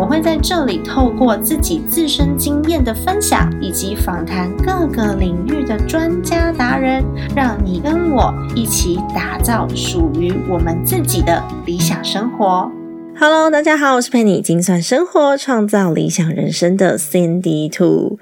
[0.00, 7.04] 我会在这里透过自己自身经验的分享，以及访谈各个领域的专家达人，
[7.36, 12.72] 让你跟我一起打造属于我们自己的理想生活。
[13.18, 18.18] Hello，大家好，我是陪你精算生活、创造理想人生的 Cindy Two。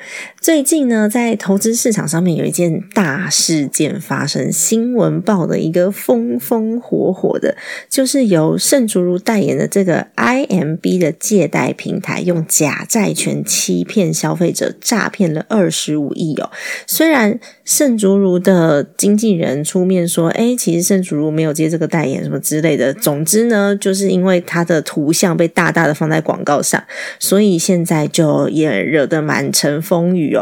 [0.48, 7.54] 最近呢，在投资市场上面有一件大事件发生，新闻报的一个风风火火的，
[7.90, 16.48] 就是由盛竹如代言的这个 IMB 的借贷平台，用假债权欺骗消费者，诈骗了二十五亿哦。
[16.86, 22.94] 虽然盛竹如的经纪人出面说，哎，其实盛竹如没有接这个代言什么之类的。
[22.94, 26.82] 总之呢，就是因为他的图像被大大的放在广告上，
[27.18, 30.37] 所以现在就也惹得满城风雨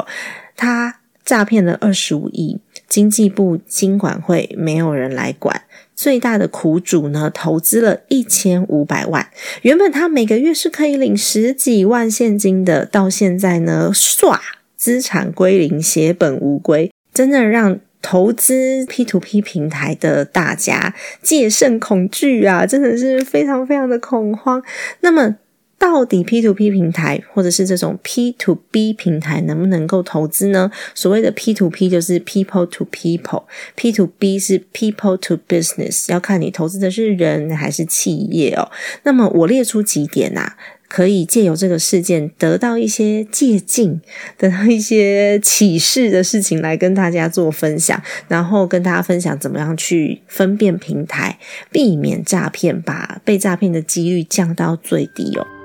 [0.56, 2.58] 他诈骗了二十五亿，
[2.88, 5.62] 经济部经管会没有人来管，
[5.94, 9.28] 最大的苦主呢，投资了一千五百万，
[9.62, 14.38] 原本他每个月是可以领十几万现金的，到现在呢，唰，
[14.76, 17.78] 资产归零，血本无归，真的让。
[18.02, 24.62] 投资 P to P 平台的大家戒慎恐惧啊，真的是非常非常的恐慌。
[25.00, 25.34] 那么，
[25.78, 30.70] 到底 P to P 平台或者是这种 P to B 平台能不能够投资呢？
[30.94, 38.70] 所谓的 P to P 就是 People to People，P to B 是 People to Business，要看你投资的是人还是企业哦。
[39.02, 40.54] 那么，我列出几点呐。
[40.88, 44.00] 可以借由这个事件得到一些借鉴，
[44.38, 51.40] 得到一些启示的事情来跟大家做分享，然后跟大家分享怎么样去分辨平台，
[51.72, 55.55] 避免诈骗，把被诈骗的几率降到最低哦。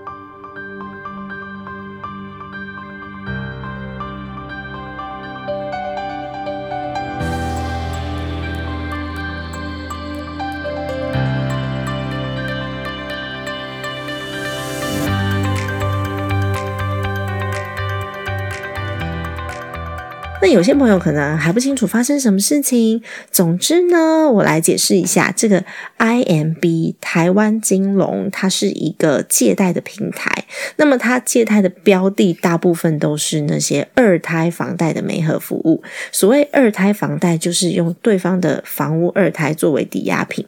[20.42, 23.02] 那有些朋友可能还不清楚发生什么事情。
[23.30, 25.64] 总之呢，我来解释一下，这个
[26.00, 30.46] IMB 台湾金融，它是一个借贷的平台。
[30.78, 35.84] 那么它借贷的标的大部分都是那些二胎房贷的媒合服务。
[36.12, 40.44] 所谓二胎房贷，就是用对方的房屋二胎作为抵押品。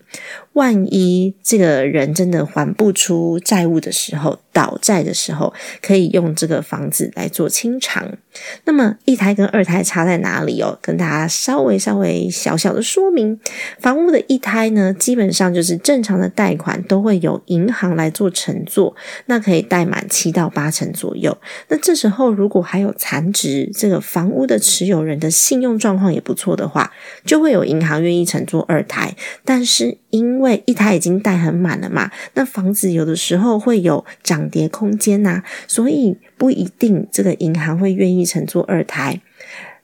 [0.54, 8.18] 万一这个人真的还不出债务的时候，倒债的时候，可以用这个房子来做清偿。
[8.66, 10.78] 那么一胎跟二胎差在哪里哦？
[10.82, 13.40] 跟大家稍微稍微小小的说明，
[13.80, 21.36] 房屋的一胎呢，基本上就是正常的贷款都会由银行来做承做，那可以贷满七到八成左右。
[21.68, 26.92] 那这时候如果还有残值，这个房屋的持有人的信用状况也不错的话，
[27.26, 29.16] 就会有银行愿意承做二胎。
[29.44, 39.20] 但是因为一台已经贷很满了嘛，那房子有的时候会有涨跌空间呐，所以不一定这个银行会愿意承做二胎。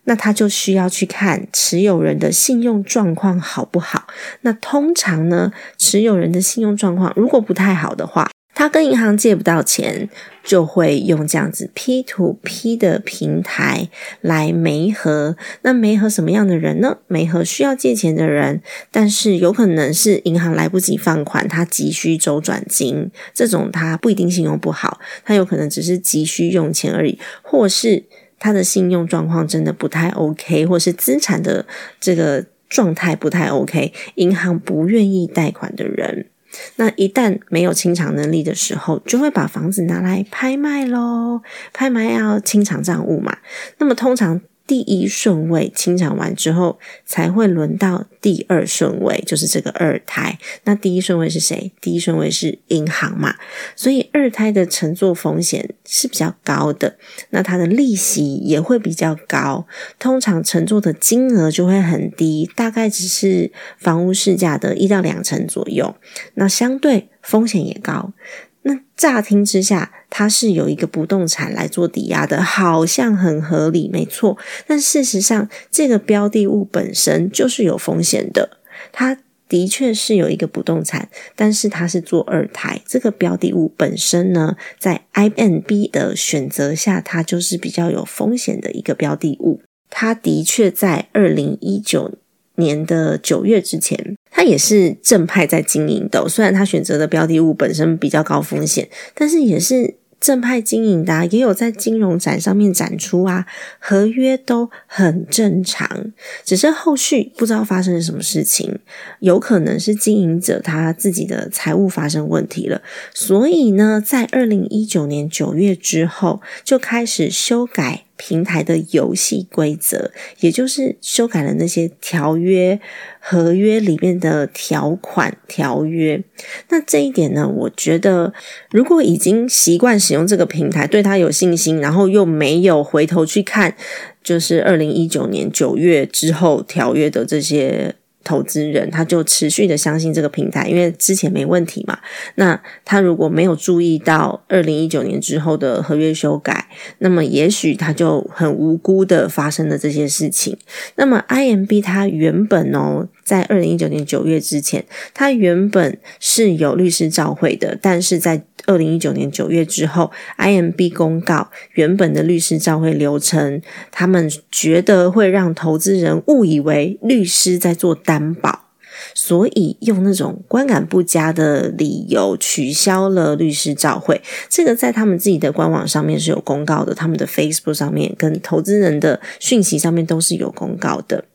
[0.03, 4.05] 那他就需要去看持有人的信用状况好不好。
[4.41, 10.09] 那通常呢，持有人的信用状况如果不太好的话，他跟银行借不到钱，
[10.43, 13.87] 就会用这样子 P to P 的平台
[14.19, 15.37] 来媒合。
[15.61, 16.97] 那媒合什么样的人呢？
[17.07, 18.61] 媒合需要借钱的人，
[18.91, 28.03] 但是有可能是银行来不及放款，他急需周转金，这种他不一定信用不好，他有可能只是急需用钱而已，或是。
[28.41, 31.65] 他的信用状况真的不太 OK，或是资产的
[31.99, 36.27] 这个状态不太 OK，银行不愿意贷款的人，
[36.75, 41.41] 那一旦没有清偿能力的时候，就会把房子拿来拍卖喽。
[41.73, 43.37] 拍卖要清偿账务嘛，
[43.77, 44.41] 那么通常。
[44.69, 50.37] 第一顺位清偿完之后，才会轮到第二顺位，就是这个二胎。
[50.65, 51.71] 那第一顺位是谁？
[51.81, 53.33] 第一顺位是银行嘛，
[53.75, 56.99] 所以二胎的乘坐风险是比较高的，
[57.31, 59.65] 那它的利息也会比较高。
[59.97, 65.95] 通常乘坐的金额就会很低，大概只是房屋市价的一到两成左右。
[66.35, 68.13] 那相对风险也高。
[68.61, 74.37] 那乍听之下，它是有一个不动产来做抵押的，好像很合理，没错。
[74.65, 78.57] 但事实上，这个标的物本身就是有风险的。
[78.91, 79.17] 它
[79.47, 89.61] 的确是有一个不动产，但是它是做二胎，这个标的物本身呢，在 IMB 的选择下，它就是比较有风险的一个标的物。
[89.89, 92.17] 它的确在二零一九。
[92.55, 96.27] 年的九月之前，他也是正派在经营的。
[96.27, 99.95] 虽然他选择的标的物本身比较高风险，但是也是。
[100.19, 103.45] 正派经营的也有在金融展上面展出啊，
[103.79, 106.11] 合约都很正常，
[106.43, 108.79] 只是后续不知道发生了什么事情，
[109.19, 112.81] 有可能是经营者他自己的财务发生问题了，
[113.13, 118.05] 所以呢，在二零一九年九月之后就开始修改。
[118.19, 120.11] 平台的游戏规则，
[120.41, 122.77] 也就是修改了那些条约、
[123.19, 126.21] 合约里面的条款、条约。
[126.67, 128.33] 那这一点呢，我觉得
[128.71, 133.77] 如果已经习惯使用这个平台，对他有信心，然后又没有回头去看，
[134.21, 137.95] 就是二零一九年九月之后条约的这些。
[138.29, 141.97] 投资人他就持续的相信这个平台，因为之前没问题嘛。
[142.35, 146.67] 那他如果没有注意到二零一九年之后的合约修改，
[146.99, 150.55] 那么也许他就很无辜的发生了这些事情。
[150.93, 154.85] 那么 IMB 它原本哦，在二零一九年九月之前，
[155.15, 168.67] 它原本是有律师召会的，但是在二零一九年九月之后，IMB 公告原本的律师召会流程，他们觉得会让投资人误以为律师在做担保，
[169.15, 174.21] 所以用那种观感不佳的理由取消了律师召会。
[174.47, 181.25] 这个在他们自己的官网上面是有公告的，他们的 Facebook 上面跟投资人的讯息上面都是有公告的。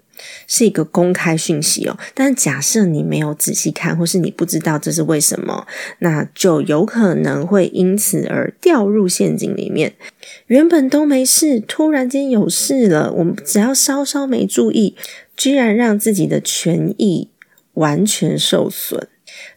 [0.47, 5.67] 是一个公开讯息哦，但假设你没有仔细看，或是你不知道这是为什么，
[6.01, 9.95] 那就有可能会因此而掉入陷阱里面。
[10.47, 14.97] 原本都没事，突然间有事了，我们只要稍稍没注意，
[15.37, 17.31] 居然让自己的权益
[17.75, 19.09] 完全受损，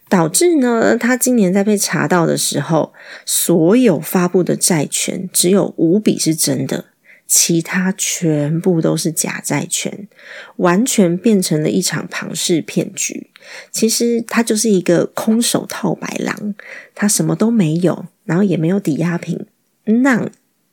[0.08, 2.92] 导致呢，他今年在被查到的时候，
[3.24, 6.86] 所有发布的债权只有五笔是真的。
[7.28, 10.08] 其他全部都是假债权，
[10.56, 13.30] 完全变成了一场庞氏骗局。
[13.70, 16.54] 其实他就是一个空手套白狼，
[16.94, 19.46] 他什么都没有，然后也没有抵押品
[19.84, 20.30] no,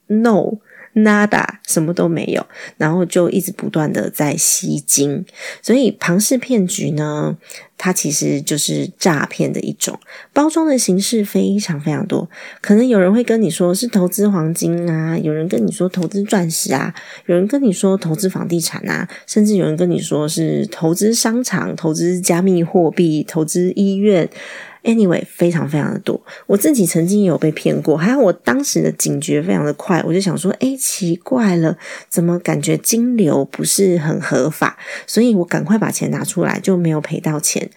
[0.08, 0.60] no，。
[0.96, 2.46] Nada 什么都没有，
[2.78, 5.26] 然后就一直不断的在吸金，
[5.62, 7.38] 所以庞氏骗局呢，
[7.78, 10.00] 它其实就是诈骗的一种，
[10.32, 12.30] 包装的形式非常非常多。
[12.62, 16.94] 可能有人会跟你说是投资黄金啊，有人跟你说投资钻石啊，
[17.26, 24.30] 有人跟你说投资房地产啊，甚至有人跟你说是投资商场、投资加密货币、投资医院。
[24.86, 31.76] Anyway，非常非常的多，我自己曾经也有被骗过，还有我当时的警觉非常的快，我就想说，哎，奇怪了，
[32.08, 34.78] 怎么感觉金流不是很合法？
[35.08, 37.68] 所以我赶快把钱拿出来，就没有赔到钱。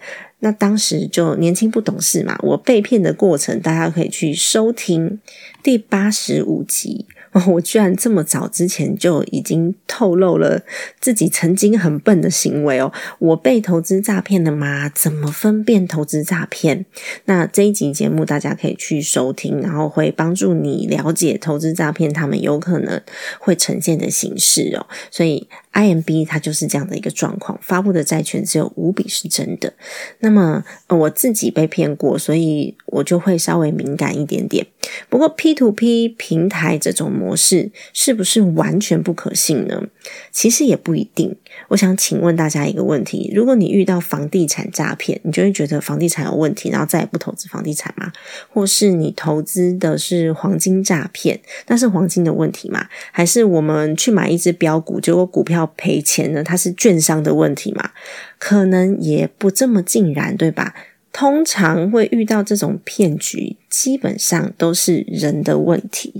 [0.41, 5.19] 那当时就年轻不懂事嘛，我被骗的过程，大家可以去收听
[5.63, 7.07] 第八十五集。
[7.47, 10.61] 我居然这么早之前就已经透露了
[10.99, 12.91] 自己曾经很笨的行为哦！
[13.19, 14.89] 我被投资诈骗了吗？
[14.93, 16.85] 怎么分辨投资诈骗？
[17.25, 23.01] 那这一集节目大家可以去收听，然后会帮助你了解投资诈骗他们有可能
[23.39, 24.87] 会呈现的形式哦。
[25.11, 25.47] 所以。
[25.73, 29.71] IMB 它就是这样的一个状况，发布的债券只有五笔是真的。
[30.19, 34.65] 那么我自己被骗过，所以我就会稍微敏感一点点。
[35.09, 39.83] 不过 P to P 平台这种模式是不是完全不可信呢？
[40.31, 41.35] 其实也不一定。
[41.67, 48.11] 我想请问大家一个问题：如果你遇到房地产诈骗，你就会觉得房地产有问题，然后再也不投资房地产吗？
[48.51, 52.87] 或是你投资的是黄金诈骗，那是黄金的问题吗？
[53.11, 55.58] 还是我们去买一只标股，结果股票？
[55.59, 56.43] 要赔钱呢？
[56.43, 57.91] 它是券商的问题嘛？
[58.37, 60.73] 可能也不这么尽然，对吧？
[61.11, 63.57] 通常会遇到这种骗局。
[63.69, 66.11] 基本上都是人的问题，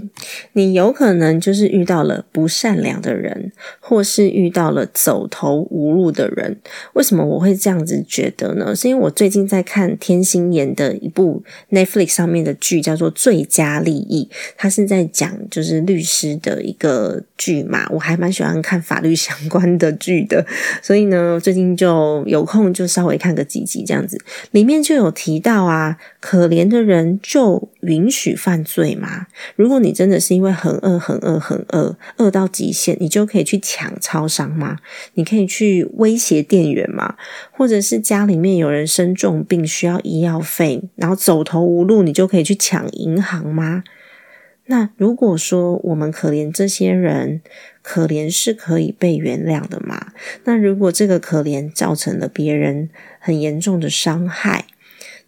[0.53, 6.59] 你有可能就是遇到了不善良的人，或是遇到了走投无路的人。
[6.93, 8.75] 为什么我会这样子觉得呢？
[8.75, 11.41] 是因为我最近在看天心演的一部
[11.71, 17.87] Netflix 上面的剧，叫做《最佳利益》，它是在讲就是律师的一个剧嘛。
[17.89, 20.45] 我还蛮喜欢看法律相关的剧的，
[20.83, 27.38] 所以呢，最近就有空就稍微看个几集这样子，里面就有提到啊，可怜的人就。
[27.39, 29.27] 就允许犯罪吗？
[29.55, 34.79] 如果你真的是因为很饿、很饿、很饿，饿到极限，你就可以去抢超商吗？
[35.13, 37.15] 你可以去威胁店员吗？
[37.51, 43.85] 或者是家里面有人生重病需要医药费，然后走投无路，你就可以去抢银行吗？
[44.65, 47.39] 那如果说我们可怜这些人，
[47.81, 50.11] 可怜是可以被原谅的吗？
[50.43, 54.65] 那如果这个可怜造成了别人很严重的伤害？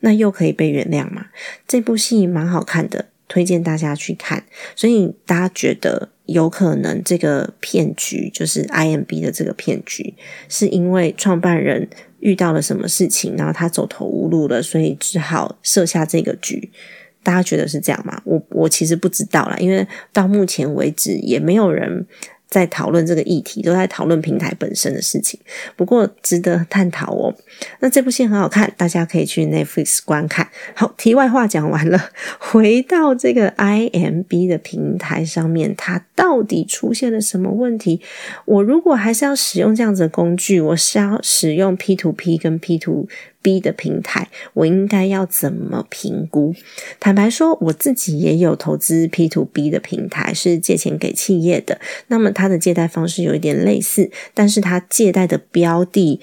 [0.02, 1.28] 那又可以被原谅吗？
[1.68, 4.44] 这部戏蛮好看的，推荐大家去看。
[4.76, 10.14] 所以大家觉得有可能这个骗局就是 IMB 的这个骗局，
[10.50, 11.88] 是因为创办人
[12.20, 16.70] 遇到了什么事情，然后他走投无路了，所以只好设下这个局。
[17.24, 18.22] 大家觉得是这样吗？
[18.26, 22.06] 我我其实不知道啦，因为到目前为止也没有人。
[22.52, 25.40] 在讨论这个议题，都在讨论平台本身的事情。
[25.78, 27.34] 不过值得探讨哦。
[27.80, 30.50] 那这部戏很好看，大家可以去 Netflix 观看。
[30.76, 38.02] 好，题外话讲完了，回到这个 IMB 的平台上面，它到底出现了什么问题？
[38.44, 43.08] 我如果还是要使用这样子的工具，我是要使用 P to P 跟 P to
[43.42, 46.54] B 的平台，我应该要怎么评估？
[47.00, 51.80] 坦白说，我自己也有投资 P to B 的平台，是借钱给企业的。
[52.08, 56.20] 那么它的借贷方式有一点类似，但是它借贷的标的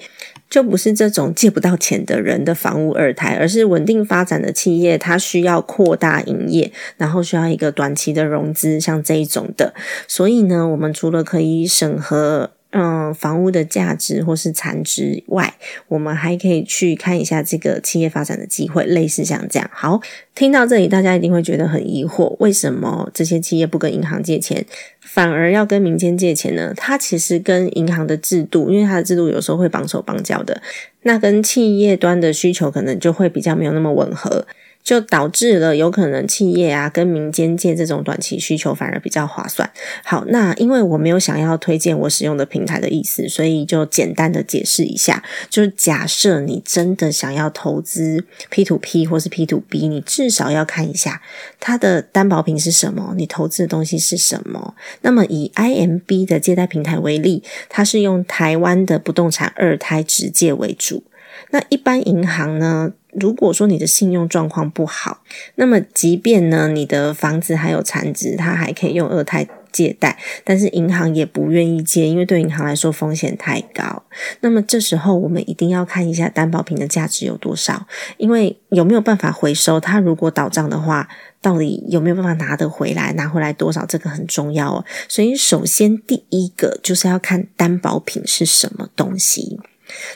[0.49, 9.73] 就不是这种借不到钱的人的房屋二胎，而是稳定发展的企业，它需要扩大营业，然后需要一个短期的融资，像这一种的。
[10.07, 12.51] 所以呢，我们除了可以审核。
[12.71, 15.55] 嗯，房屋的价值或是残值外，
[15.87, 19.67] 我们还可以去看一下这个企业发展的机会，类似像这样。
[19.73, 19.99] 好，
[20.35, 24.63] 听到这里，大家一定会觉得很疑惑：为什么这些企业不跟银行借钱，
[25.01, 26.71] 反而要跟民间借钱呢？
[26.77, 30.61] 它其实跟银行的制度，因为它的制度有时候会绑手绑脚的，
[31.01, 34.45] 那跟企业端的需求可能就会比较没有那么吻合。
[34.83, 39.69] 就导致了有可能企业啊跟民间借这种短期需求反而比较划算。
[40.03, 45.23] 好，那因为我没有想要推荐我使用的平台的意思，所以就简单的解释一下。
[45.49, 51.21] 就是假设你真的想要投资 P to P 或是 P to B，你至少要看一下
[51.59, 54.73] 它的担保品是什么，你投资的东西是什么。
[55.01, 61.03] 那么以 IMB 的借贷平台为例，它是用台湾的不动产二胎直借为主。
[61.51, 62.93] 那一般银行呢？
[63.11, 65.23] 如果说你的信用状况不好，
[65.55, 74.03] 那么即便呢你的房子还有残值，它还可以用二胎借贷，但是银行也不愿意借，因为对银行来说风险太高。
[74.41, 77.87] 那么这时候我们一定要看一下担保品的价值有多少，
[78.17, 79.79] 因为有没有办法回收？
[79.79, 81.07] 它如果倒账的话，
[81.41, 83.13] 到底有没有办法拿得回来？
[83.13, 83.85] 拿回来多少？
[83.85, 84.85] 这个很重要哦。
[85.07, 89.59] 所以首先第一个就是要看担保品是什么东西。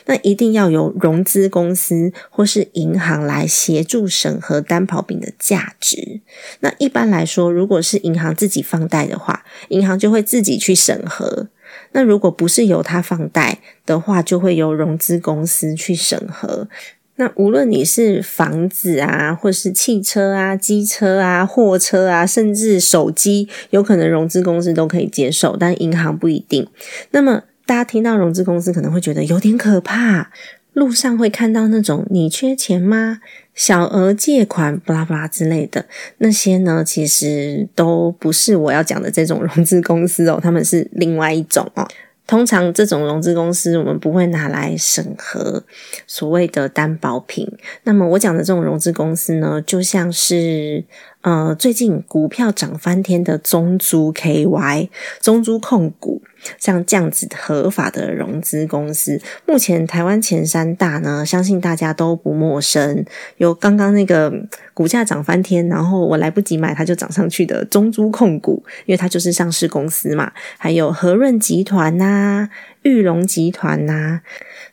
[0.06, 6.20] 那一定要由融资公司或是银行来协助审核担保品的价值。
[6.60, 11.48] 那一般来说，如果是银行自己放贷的话，银行就会自己去审核；
[11.92, 16.68] 那如果不是由他放贷的话，就会由融资公司去审核。
[17.16, 26.68] 那无论你是房子啊，或是汽车啊、机车啊、货车啊，甚至手机，有可能融资公司都可以接受，但银行不一定。
[27.10, 27.44] 那么。
[27.66, 30.30] 大家听到融资公司可能会觉得有点可怕，
[30.72, 33.20] 路上会看到那种“你缺钱吗？
[33.54, 35.86] 小额借款”巴拉巴拉之类的
[36.18, 41.88] 那些呢，其实都不是我要讲的这种融资公司哦，他们是另外一种哦。
[42.26, 45.62] 通常这种融资公司，我们不会拿来审核
[46.06, 47.46] 所谓的担保品。
[47.82, 50.82] 那么我讲的这种融资公司呢，就像是
[51.24, 54.88] 呃最近股票涨翻天的中租 KY、
[55.20, 56.22] 中租控股。
[56.58, 63.02] 像这样子合法的融资公司，目前台湾前三大呢，相信大家都不陌生。
[63.38, 64.30] 有刚刚那个
[64.74, 70.30] 股价涨翻天，然后我来不及买，它就涨上去的中租控股，因为它就是上市公司嘛。
[70.58, 72.50] 还有和润集团呐。
[72.84, 74.20] 玉龙集团呐，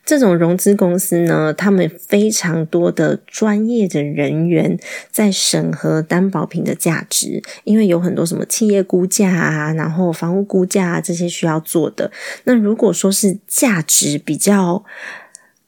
[0.04, 4.78] 这种融资公司呢，他们非常多的专业的人员
[5.10, 12.12] 在审核担保品的价值，因为有很多什么企业估价啊，然后房屋估价啊这些需要做的。
[12.44, 14.84] 那如果说是价值比较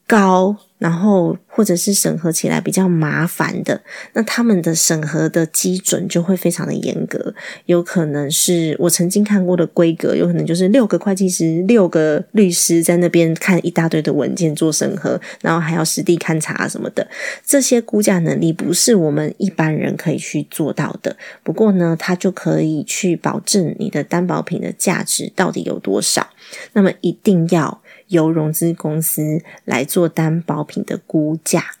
[0.07, 0.57] 高。
[0.77, 7.33] 然后，或者是审核起来比较麻烦的，那他们的审核的基准就会非常的严格。
[7.65, 17.07] 有可能是我曾经看过的规格，有可能就是六个会计师、六个律师在那边看一大堆的文件做审核，然后还要实地勘察什么的。
[17.45, 21.15] 这些估价能力不是我们一般人可以去做到的。
[21.41, 26.27] 不过呢，它就可以去保证你的担保品的价值到底有多少。
[26.73, 27.81] 那么一定要。
[28.07, 31.75] 由融资公司来做担保品的估价。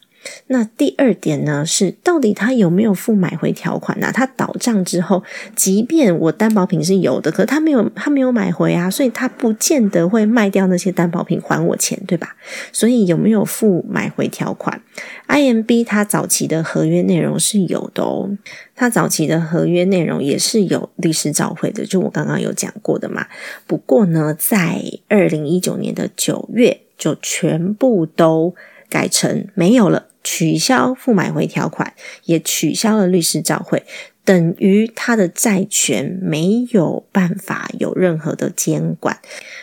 [0.47, 4.11] 那第二点呢，是到底他有没有付买回条款呢？
[4.13, 5.23] 他倒账之后，
[5.55, 12.35] 即便我担保品是有的，可他没有，他没有买回啊，所以他不见得会卖掉那些担保品还我钱，对吧？
[12.71, 14.81] 所以有没有付买回条款
[15.27, 18.29] ？IMB 它早期的合约内容是有的哦，
[18.75, 23.27] 它早期的合约内容也是有律师照会的，就我刚刚有讲过的嘛。
[23.67, 28.53] 不过呢，在二零一九年的九月，就全部都
[28.89, 30.07] 改成没有了。
[30.25, 33.83] 取消付买回条款，也取消了律师照会，
[34.23, 39.19] 等于他的债权没有办法有任何的监管，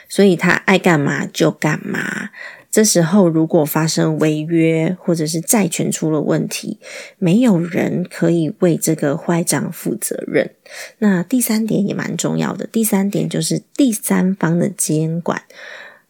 [0.09, 2.31] 所以他爱干嘛就干嘛。
[2.71, 6.78] 这时候如果发生违约或者是债权出了问题，
[7.19, 10.50] 没有人可以为这个坏账负责任。
[10.99, 15.42] 那第三点也蛮重要的，第三点就是第三方的监管。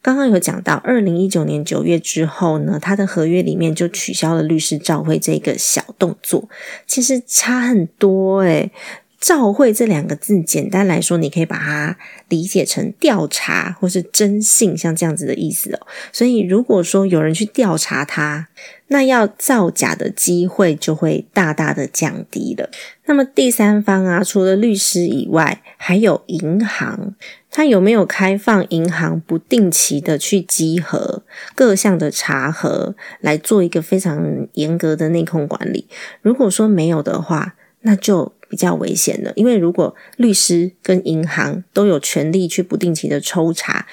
[0.02, 6.48] 刚刚有讲到，二零一九年九月之后呢，他的合约里面就取消了律师召会这个小动作，
[6.86, 8.72] 其实差很多诶
[9.20, 11.96] 召会这两个字，简单来说，你可以把它
[12.28, 15.86] 理解成调查或是征信，像这样子的意思哦。
[16.12, 18.48] 所以，如果说有人去调查他，
[18.92, 22.70] 那要造假的机会就会大大的降低了。
[23.06, 27.14] 那么，第三方啊，除了律师以外，还有银行。
[27.50, 31.22] 他有没有开放银行不定期的去集合
[31.54, 35.86] 各项的查核，来做一个非常严格的内控管理？
[36.22, 39.32] 如果说没有的话，那就比较危险了。
[39.36, 43.86] 因为如果律师跟银行都有权利去不定期的抽查，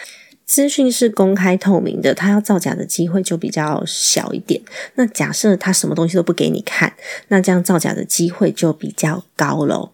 [0.49, 4.59] 资讯是公开透明的，他要造假的机会就比较小一点。
[4.95, 6.91] 那假设他什么东西都不给你看，
[7.27, 9.91] 那这样造假的机会就比较高喽。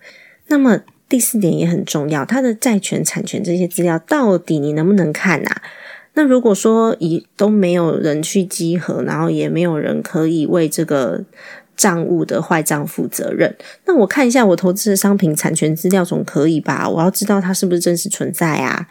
[0.48, 0.80] 那么。
[1.08, 5.62] 第四点也很重要，他的债权、产权这些资料到底你能不能看啊？
[6.16, 11.24] 那如果说以都没有人去集合，然后也没有人可以为这个
[11.75, 13.55] 账务的坏账负责任，
[13.86, 16.88] 那我看一下我投资的商品产权资料总可以吧？
[16.89, 18.88] 我要知道它是不是真实存在啊？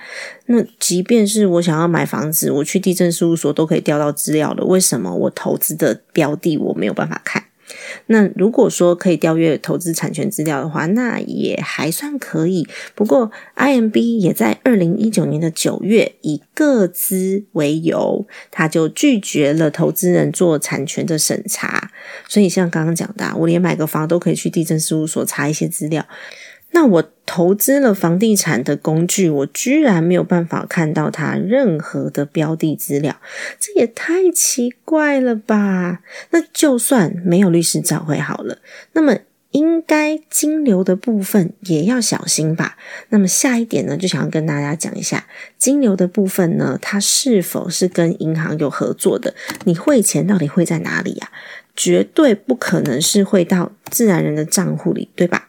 [0.46, 7.42] 那即便是我想要买房子，我去地震事务所都可以调到资料的，为什么我投资的标的我没有办法看？
[8.06, 12.66] 那如果说可以调阅投资产权资料的话，那也还算可以。
[12.94, 21.90] 不过，IMB 也在二零一九年的九月以各资为由，他就拒绝了投资人做产权的审查。
[22.28, 26.06] 所以，像刚刚讲的，我连买个房都可以去地震事务所查一些资料。
[26.72, 33.16] 那我投资了房地产的工具，我居然没有办法看到它任何的标的资料，
[33.58, 36.00] 这也太奇怪了吧？
[36.30, 38.58] 那就算没有律师找回好了，
[38.92, 39.18] 那么
[39.52, 42.76] 应该金流的部分也要小心吧？
[43.08, 49.34] 那么下一点呢，就想要跟大家讲一下金流的部分呢，它是否是跟银行有合作的？
[49.64, 51.30] 你汇钱到底汇在哪里呀？
[51.76, 55.48] 绝对不可能是汇到自然人的账户里，对吧？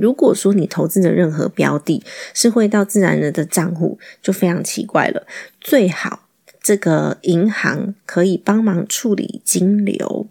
[0.00, 5.26] 如果说你投资的任何标的是会到自然人的账户，就非常奇怪了。
[5.60, 6.26] 最好。
[6.62, 10.26] 这个银行可以帮忙处理金流，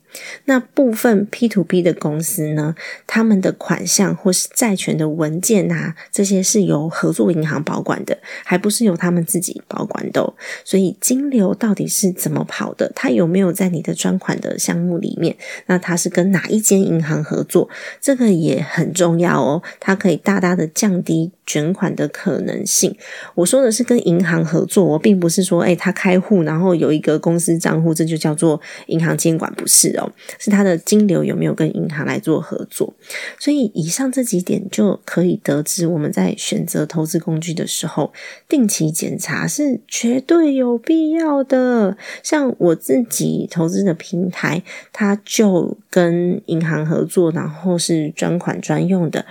[0.46, 10.34] 那部分 P to P 的公司呢，他们的款项或是债权的文件啊，这些是由合作银行保管的，还不是由他们自己保管的。
[10.64, 12.92] 所以金流到底是怎么跑的？
[12.96, 15.36] 它有没有在你的专款的项目里面？
[15.68, 17.70] 那它是跟哪一间银行合作？
[18.02, 21.32] 这个也很重要哦，它可以大大的降低。
[21.50, 22.96] 卷款的可能性，
[23.34, 29.98] 我说的是跟银行合作，我并不是说，哎，他开户然后有一个公司账户，这就叫做银行监管，不是
[30.38, 32.94] 是他的金流有没有跟银行来做合作。
[33.40, 38.14] 所以以上这几点就可以得知，我们在选择投资工具的时候，
[38.48, 41.98] 定期检查是绝对有必要的。
[42.22, 44.62] 像我自己投资的平台，
[44.94, 49.26] 它就跟银行合作，然后是专款专用的。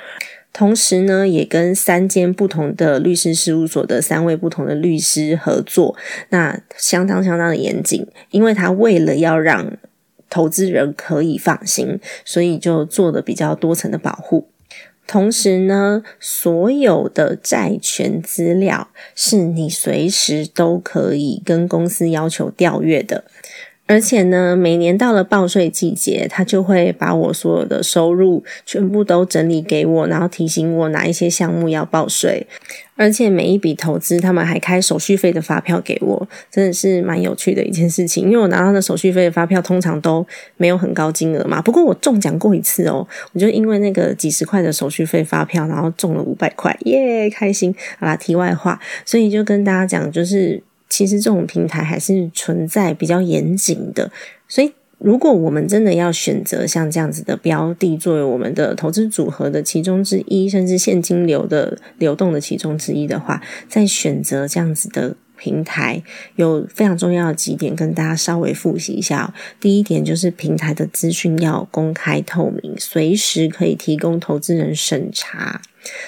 [0.50, 5.94] 同时呢，也跟三间不同的律师事务所的三位不同的律师合作，
[6.30, 9.76] 那相当相当的严谨，因为他为了要让
[10.30, 14.48] 投资人可以放心，所以就做的比较多层的保护。
[15.06, 23.24] 同时呢，所有的债权资料是你随时都可以跟公司要求调阅的。
[23.88, 32.46] 而且呢，每年到了报税季节，他就会把我所有的收入全部都整理给我，然后提醒我哪一些项目要报税。
[32.96, 38.24] 而且每一笔投资，他们还开手续费的发票给我，真的是蛮有趣的一件事情。
[38.24, 40.26] 因为我拿到的手续费的发票通常都
[40.58, 47.74] 没有很高金额嘛，不过我中奖过一次哦，我就因为那个几十块的手续费发票，然后中了五百块，耶，开心！
[47.98, 50.62] 好啦，题外话，所以就跟大家讲，就是。
[50.88, 54.10] 其实这种平台还是存在比较严谨的，
[54.48, 66.02] 所以如果我们真的要选择像这样子的标的作为我们的投资组合的其中之一，甚至现金流的流动的其中之一的话，在选择这样子的平台，
[66.34, 69.32] 有非常重要的几点跟大家稍微复习一下。
[69.60, 75.62] 第一点就是平台的资讯要公开透明，随时可以提供投资人审查。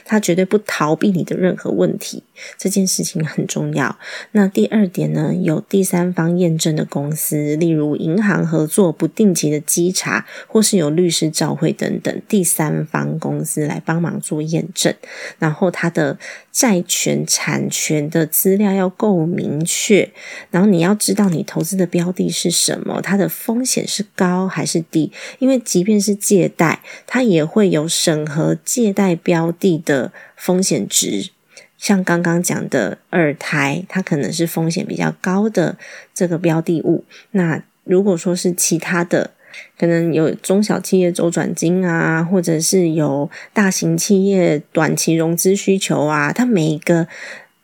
[0.05, 2.23] 他绝对不逃避你的任何问题，
[2.59, 3.99] 这件事情很重要。
[4.33, 14.95] 那第二点呢，有第三方验证的公司，例如银行合作、不定期的稽查，或是有律师照会等等，第三方公司来帮忙做验证。
[15.39, 16.19] 然后他的
[16.53, 20.13] 债权产权的资料要够明确，
[20.51, 25.13] 然后你要知道你投资的标的是什么，它的风险是高还是低？
[25.39, 31.31] 因为即便是借贷，它也会有审核借贷标的的风险值。
[31.79, 35.79] 像刚刚讲的二胎，它可能是风险比较高的
[36.13, 37.05] 这个标的物。
[37.31, 39.31] 那如果说是其他的，
[39.79, 47.07] 可能有中小企业周转金啊，或者是有大型企业短期融资需求啊，它每一个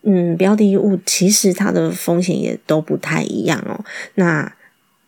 [0.02, 3.84] 嗯标的物其实它的风险也都不太一样哦。
[4.14, 4.52] 那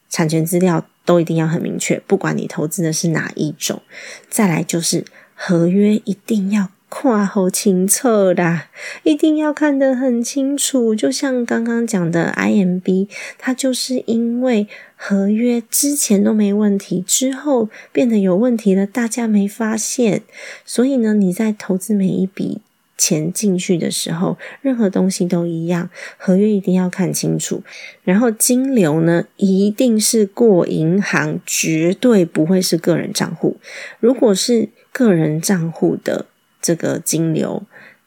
[0.09, 3.83] 产权资料都一定要很明确，不管你投资的是哪一种。
[4.29, 6.71] 再来就是合约一定要。
[6.91, 8.71] 跨好清澈啦，
[9.03, 10.95] 一定要看得很清楚。
[10.95, 20.23] 就像刚刚讲的，IMB，它就是因为合约之前都没问题，之后变得有问题了，大家没发现。
[20.65, 22.63] 所以呢，你在投资每一笔
[22.97, 27.63] 钱进去的时候，任何东西都一样，合约一定要看清楚。
[28.03, 33.59] 然后金流呢，一定是过银行，绝对不会是个人账户。
[34.01, 36.25] 如果是个人账户的。
[36.61, 37.63] 这个金流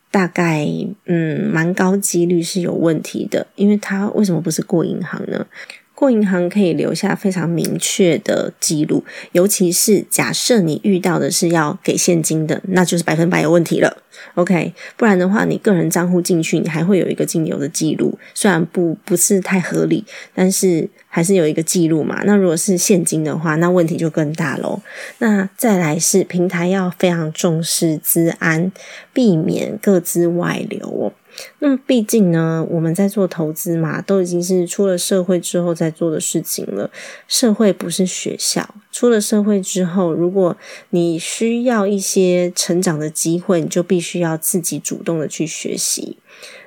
[0.09, 0.67] 大概
[1.05, 5.45] 嗯蛮高几率是有问题的，因为它为什么不是过银行呢？
[5.93, 14.01] 过银行可以留下非常明确的记录，尤其是假设你遇到的是要给现金的，那就是百分百有问题了。
[14.35, 22.21] OK，不然的话，你个人账户进去，你还会有一个金流的记录，虽然不不是太合理，但是还是有一个记录嘛。
[22.25, 24.81] 那如果是现金的话，那问题就更大喽。
[25.17, 28.71] 那再来是平台要非常重视资安，
[29.13, 31.13] 避免各自外流哦。
[31.59, 36.89] 那么，毕竟呢，我们在做投资嘛，都已经是出了社会之后在做的事情了。
[37.27, 40.57] 社会不是学校，出了社会之后，如果
[40.89, 46.17] 你需要一些成长的机会，你就必须要自己主动的去学习。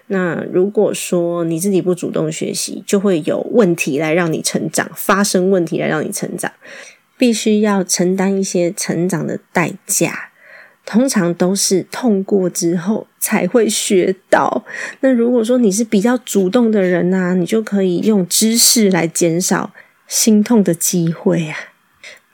[0.07, 6.53] 那如果说你自己不主动学习，就会有问题来让你成长，发生问题来让你成长，
[7.17, 10.31] 必须要承担一些成长的代价。
[10.87, 14.67] 通常都是痛过之后才会学到。
[15.01, 19.73] 那如果说你是比较主动的人呢，你就可以用知识来减少
[20.07, 21.57] 心痛的机会啊。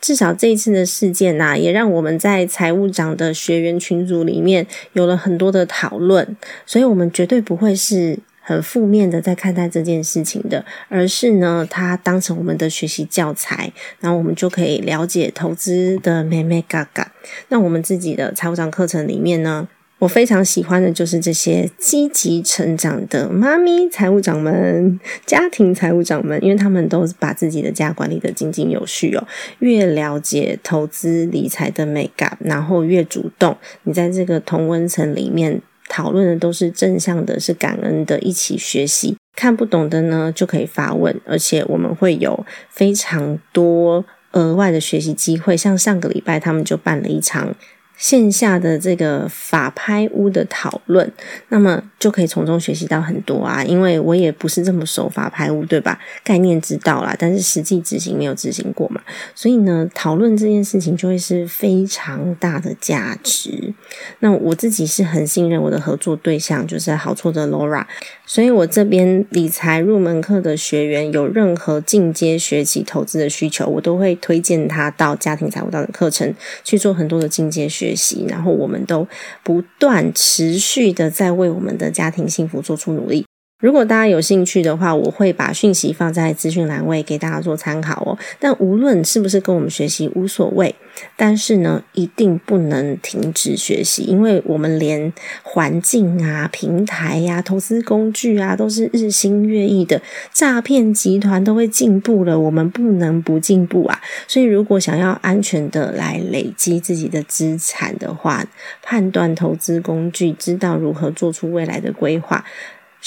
[0.00, 8.18] 至少这一次的事件呐，也让我们在财务长的学员群组里面有了很多的讨论，所以我们绝对不会是。
[8.42, 17.12] 很负面的在看待这件事情的，而是呢，它当成我们的学习教材，然后我们就可以了解投资的美美嘎嘎。
[17.50, 19.68] 那我们自己的财务长课程里面呢，
[20.00, 29.26] 我非常喜欢的就是这些积极成长的妈咪财务长们、家庭财务长们，因为他们都把自己的家管理的井井有序哦。
[29.60, 35.62] 越了解投资理财的美感，然后越主动，你在这个同温层里面。
[35.92, 39.16] 讨论的都是正向的，是感恩的，一起学习。
[39.34, 45.56] 看不懂的呢，就可以发问，而且我们会有非常多额外的学习机会。
[45.56, 47.56] 像上个礼拜，他们就办了一场。
[48.00, 51.12] 线下的这个法拍屋的讨论，
[51.50, 53.62] 那么就可以从中学习到很多啊。
[53.62, 56.00] 因为我也不是这么熟法拍屋，对吧？
[56.24, 59.02] 概念知道啦，但是实际执行没有执行过嘛。
[59.34, 63.74] 所以呢，讨论这件事情就会是非常大的价值。
[64.20, 67.84] 那我自己是很信任我的合作对象，就是好错的 Laura。
[68.33, 77.81] 所以我这边理财入门课的学员有任何进阶学习投资的需求，我都会推荐他到家庭财务道的课程去做很多的进阶学。
[77.81, 79.09] 学习，然后我们都
[79.43, 83.25] 不断持续的在为我们的家庭幸福做出努力。
[83.61, 88.18] 如果大家有兴趣的话，我会把讯息放在资讯栏位给大家做参考哦。
[88.38, 90.75] 但无论是不是跟我们学习无所谓，
[91.14, 100.01] 但是呢，一定不能停止学习，因为我们连环境啊、平台呀、投资工具啊，都是日新月异的，
[100.33, 104.01] 诈骗集团都会进步了，我们不能不进步啊。
[104.27, 108.46] 所以，如果想要安全的来累积自己的资产的话，
[108.83, 112.42] 判断投资工具，知道如何做出未来的规划。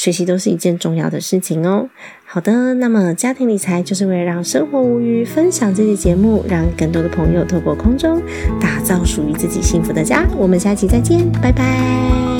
[0.04, 1.88] 学习都是一件重要的事情哦。
[2.26, 8.22] 好的，那么家庭理财就是为了让生活无虞，分享这期节目，让更多的朋友透过空中
[8.60, 10.28] 打造属于自己幸福的家。
[10.38, 12.33] 我们下期再见，拜拜。